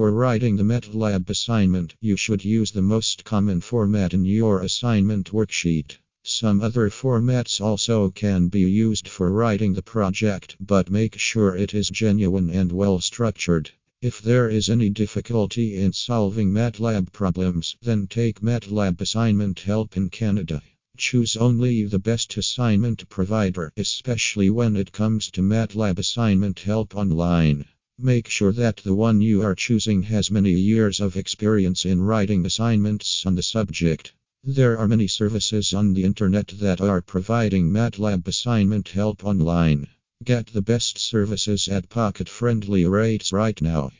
For 0.00 0.12
writing 0.12 0.56
the 0.56 0.64
MATLAB 0.64 1.28
assignment, 1.28 1.94
you 2.00 2.16
should 2.16 2.42
use 2.42 2.70
the 2.70 2.80
most 2.80 3.22
common 3.22 3.60
format 3.60 4.14
in 4.14 4.24
your 4.24 4.62
assignment 4.62 5.30
worksheet. 5.30 5.98
Some 6.22 6.62
other 6.62 6.88
formats 6.88 7.60
also 7.60 8.08
can 8.08 8.48
be 8.48 8.60
used 8.60 9.06
for 9.06 9.30
writing 9.30 9.74
the 9.74 9.82
project, 9.82 10.56
but 10.58 10.88
make 10.88 11.18
sure 11.18 11.54
it 11.54 11.74
is 11.74 11.90
genuine 11.90 12.48
and 12.48 12.72
well 12.72 12.98
structured. 13.00 13.72
If 14.00 14.22
there 14.22 14.48
is 14.48 14.70
any 14.70 14.88
difficulty 14.88 15.76
in 15.76 15.92
solving 15.92 16.50
MATLAB 16.50 17.12
problems, 17.12 17.76
then 17.82 18.06
take 18.06 18.40
MATLAB 18.40 19.02
Assignment 19.02 19.60
Help 19.60 19.98
in 19.98 20.08
Canada. 20.08 20.62
Choose 20.96 21.36
only 21.36 21.84
the 21.84 21.98
best 21.98 22.34
assignment 22.38 23.06
provider, 23.10 23.70
especially 23.76 24.48
when 24.48 24.76
it 24.76 24.92
comes 24.92 25.30
to 25.32 25.42
MATLAB 25.42 25.98
Assignment 25.98 26.60
Help 26.60 26.96
Online. 26.96 27.66
Make 28.02 28.28
sure 28.28 28.52
that 28.52 28.78
the 28.78 28.94
one 28.94 29.20
you 29.20 29.42
are 29.42 29.54
choosing 29.54 30.04
has 30.04 30.30
many 30.30 30.52
years 30.52 31.00
of 31.00 31.18
experience 31.18 31.84
in 31.84 32.00
writing 32.00 32.46
assignments 32.46 33.26
on 33.26 33.34
the 33.34 33.42
subject. 33.42 34.14
There 34.42 34.78
are 34.78 34.88
many 34.88 35.06
services 35.06 35.74
on 35.74 35.92
the 35.92 36.04
internet 36.04 36.48
that 36.60 36.80
are 36.80 37.02
providing 37.02 37.70
MATLAB 37.70 38.26
assignment 38.26 38.88
help 38.88 39.22
online. 39.22 39.86
Get 40.24 40.46
the 40.46 40.62
best 40.62 40.96
services 40.96 41.68
at 41.68 41.90
pocket 41.90 42.26
friendly 42.26 42.86
rates 42.86 43.32
right 43.32 43.60
now. 43.60 43.92